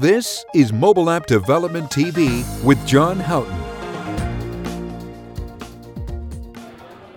This 0.00 0.46
is 0.54 0.72
Mobile 0.72 1.10
App 1.10 1.26
Development 1.26 1.90
TV 1.90 2.42
with 2.64 2.86
John 2.86 3.20
Houghton. 3.20 3.54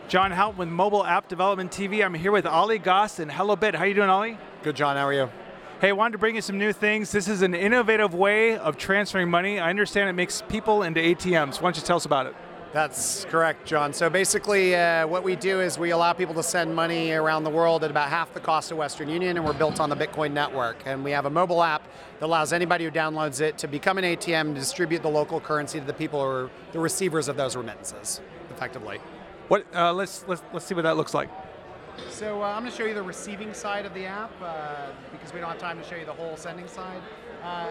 John 0.09 0.31
Houghton 0.31 0.57
with 0.57 0.67
Mobile 0.67 1.05
App 1.05 1.29
Development 1.29 1.71
TV. 1.71 2.03
I'm 2.03 2.13
here 2.13 2.33
with 2.33 2.45
Ollie 2.45 2.79
Goss 2.79 3.19
and 3.19 3.31
HelloBit. 3.31 3.73
How 3.73 3.85
you 3.85 3.93
doing, 3.93 4.09
Ollie? 4.09 4.37
Good, 4.63 4.75
John. 4.75 4.97
How 4.97 5.07
are 5.07 5.13
you? 5.13 5.29
Hey, 5.79 5.87
I 5.87 5.91
wanted 5.93 6.11
to 6.11 6.17
bring 6.17 6.35
you 6.35 6.41
some 6.41 6.57
new 6.57 6.73
things. 6.73 7.09
This 7.09 7.29
is 7.29 7.41
an 7.41 7.55
innovative 7.55 8.13
way 8.13 8.57
of 8.57 8.75
transferring 8.75 9.29
money. 9.29 9.61
I 9.61 9.69
understand 9.69 10.09
it 10.09 10.13
makes 10.13 10.41
people 10.49 10.83
into 10.83 10.99
ATMs. 10.99 11.61
Why 11.61 11.67
don't 11.67 11.77
you 11.77 11.83
tell 11.83 11.95
us 11.95 12.05
about 12.05 12.25
it? 12.25 12.35
That's 12.73 13.25
correct, 13.25 13.67
John. 13.67 13.93
So 13.93 14.09
basically, 14.09 14.75
uh, 14.75 15.05
what 15.05 15.23
we 15.23 15.35
do 15.35 15.61
is 15.61 15.77
we 15.77 15.91
allow 15.91 16.11
people 16.11 16.33
to 16.33 16.41
send 16.41 16.73
money 16.73 17.11
around 17.11 17.43
the 17.43 17.51
world 17.51 17.83
at 17.83 17.91
about 17.91 18.09
half 18.09 18.33
the 18.33 18.39
cost 18.39 18.71
of 18.71 18.77
Western 18.79 19.09
Union, 19.09 19.37
and 19.37 19.45
we're 19.45 19.53
built 19.53 19.79
on 19.79 19.89
the 19.91 19.95
Bitcoin 19.95 20.31
network. 20.31 20.81
And 20.87 21.03
we 21.03 21.11
have 21.11 21.27
a 21.27 21.29
mobile 21.29 21.61
app 21.61 21.87
that 22.19 22.25
allows 22.25 22.51
anybody 22.51 22.83
who 22.83 22.89
downloads 22.89 23.41
it 23.41 23.59
to 23.59 23.67
become 23.67 23.99
an 23.99 24.03
ATM 24.03 24.41
and 24.41 24.55
distribute 24.55 25.03
the 25.03 25.09
local 25.09 25.39
currency 25.39 25.79
to 25.79 25.85
the 25.85 25.93
people 25.93 26.19
who 26.19 26.25
are 26.25 26.49
the 26.71 26.79
receivers 26.79 27.27
of 27.27 27.37
those 27.37 27.55
remittances, 27.55 28.21
effectively. 28.49 28.99
What? 29.49 29.67
Uh, 29.71 29.93
let's 29.93 30.25
let's 30.27 30.41
let's 30.51 30.65
see 30.65 30.73
what 30.73 30.81
that 30.81 30.97
looks 30.97 31.13
like. 31.13 31.29
So 32.09 32.41
uh, 32.41 32.45
I'm 32.45 32.61
going 32.61 32.71
to 32.71 32.77
show 32.77 32.85
you 32.85 32.93
the 32.93 33.03
receiving 33.03 33.53
side 33.53 33.85
of 33.85 33.93
the 33.93 34.05
app 34.05 34.31
uh, 34.41 34.87
because 35.11 35.33
we 35.33 35.39
don't 35.39 35.49
have 35.49 35.59
time 35.59 35.77
to 35.81 35.87
show 35.87 35.95
you 35.95 36.05
the 36.05 36.13
whole 36.13 36.35
sending 36.37 36.67
side. 36.67 37.01
Uh, 37.43 37.67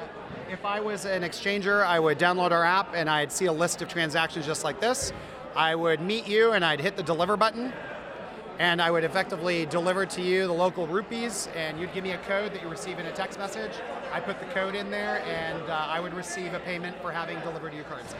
if 0.50 0.64
I 0.64 0.80
was 0.80 1.04
an 1.06 1.22
exchanger, 1.22 1.84
I 1.84 1.98
would 1.98 2.18
download 2.18 2.50
our 2.50 2.64
app 2.64 2.94
and 2.94 3.08
I'd 3.08 3.32
see 3.32 3.46
a 3.46 3.52
list 3.52 3.82
of 3.82 3.88
transactions 3.88 4.46
just 4.46 4.64
like 4.64 4.80
this. 4.80 5.12
I 5.56 5.74
would 5.74 6.00
meet 6.00 6.28
you 6.28 6.52
and 6.52 6.64
I'd 6.64 6.80
hit 6.80 6.96
the 6.96 7.02
deliver 7.02 7.36
button 7.36 7.72
and 8.58 8.82
I 8.82 8.90
would 8.90 9.04
effectively 9.04 9.66
deliver 9.66 10.06
to 10.06 10.22
you 10.22 10.46
the 10.46 10.52
local 10.52 10.86
rupees 10.86 11.48
and 11.56 11.80
you'd 11.80 11.92
give 11.92 12.04
me 12.04 12.12
a 12.12 12.18
code 12.18 12.52
that 12.52 12.62
you 12.62 12.68
receive 12.68 12.98
in 12.98 13.06
a 13.06 13.12
text 13.12 13.38
message. 13.38 13.72
I 14.12 14.20
put 14.20 14.38
the 14.38 14.46
code 14.46 14.74
in 14.74 14.90
there 14.90 15.22
and 15.26 15.62
uh, 15.70 15.86
I 15.88 16.00
would 16.00 16.14
receive 16.14 16.54
a 16.54 16.60
payment 16.60 17.00
for 17.00 17.10
having 17.10 17.40
delivered 17.40 17.74
your 17.74 17.84
currency. 17.84 18.16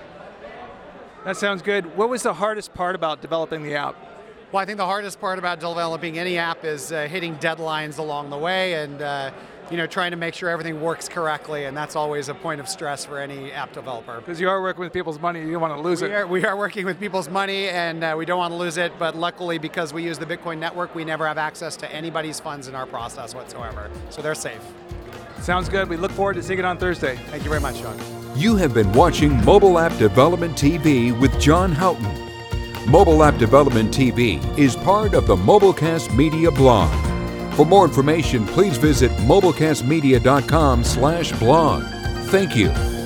That 1.25 1.37
sounds 1.37 1.63
good. 1.63 1.97
What 1.97 2.09
was 2.09 2.23
the 2.23 2.35
hardest 2.35 2.75
part 2.75 2.95
about 2.95 3.21
developing 3.21 3.63
the 3.63 3.77
app? 3.77 4.12
Well, 4.53 4.61
I 4.61 4.67
think 4.67 4.77
the 4.77 4.85
hardest 4.85 5.19
part 5.19 5.39
about 5.39 5.61
developing 5.61 6.19
any 6.19 6.37
app 6.37 6.63
is 6.63 6.93
uh, 6.93 7.09
hitting 7.09 7.37
deadlines 7.37 7.97
along 7.97 8.29
the 8.29 8.37
way 8.37 8.75
and 8.75 9.01
uh, 9.01 9.31
you 9.71 9.79
know 9.79 9.87
trying 9.87 10.11
to 10.11 10.19
make 10.19 10.35
sure 10.35 10.51
everything 10.51 10.83
works 10.83 11.09
correctly, 11.09 11.65
and 11.65 11.75
that's 11.75 11.97
always 11.97 12.29
a 12.29 12.35
point 12.35 12.61
of 12.61 12.69
stress 12.69 13.03
for 13.03 13.19
any 13.19 13.51
app 13.51 13.73
developer. 13.73 14.19
Because 14.19 14.39
you 14.39 14.51
are 14.51 14.61
working 14.61 14.83
with 14.83 14.93
people's 14.93 15.19
money, 15.19 15.41
you 15.41 15.53
don't 15.53 15.63
want 15.63 15.75
to 15.75 15.81
lose 15.81 16.03
we 16.03 16.09
it. 16.09 16.13
Are, 16.13 16.27
we 16.27 16.45
are 16.45 16.55
working 16.55 16.85
with 16.85 17.01
people's 17.01 17.31
money, 17.31 17.71
and 17.71 18.05
uh, 18.05 18.15
we 18.15 18.27
don't 18.27 18.37
want 18.37 18.53
to 18.53 18.59
lose 18.59 18.77
it. 18.77 18.93
But 18.99 19.17
luckily, 19.17 19.57
because 19.57 19.95
we 19.95 20.05
use 20.05 20.19
the 20.19 20.27
Bitcoin 20.27 20.59
network, 20.59 20.95
we 20.95 21.03
never 21.03 21.27
have 21.27 21.39
access 21.39 21.75
to 21.77 21.91
anybody's 21.91 22.39
funds 22.39 22.69
in 22.69 22.75
our 22.75 22.85
process 22.85 23.35
whatsoever, 23.35 23.91
so 24.11 24.21
they're 24.21 24.35
safe. 24.35 24.61
Sounds 25.41 25.71
good. 25.71 25.89
We 25.89 25.97
look 25.97 26.13
forward 26.13 26.35
to 26.35 26.43
seeing 26.43 26.59
it 26.59 26.67
on 26.67 26.77
Thursday. 26.77 27.17
Thank 27.29 27.43
you 27.43 27.49
very 27.49 27.63
much, 27.63 27.79
Sean. 27.79 27.99
You 28.37 28.57
have 28.57 28.75
been 28.75 28.93
watching 28.93 29.43
Mobile 29.47 29.79
App 29.79 29.97
Development 29.97 30.55
TV 30.59 31.19
with 31.19 31.41
John 31.41 31.73
Houghton. 31.73 32.22
Mobile 32.87 33.23
App 33.23 33.39
Development 33.39 33.93
TV 33.93 34.41
is 34.59 34.75
part 34.75 35.15
of 35.15 35.27
the 35.27 35.37
Mobilecast 35.37 36.15
Media 36.17 36.51
blog. 36.51 36.91
For 37.55 37.65
more 37.65 37.85
information, 37.85 38.45
please 38.47 38.77
visit 38.77 39.13
mobilecastmedia.com/blog. 39.19 41.85
Thank 42.31 42.57
you. 42.57 43.02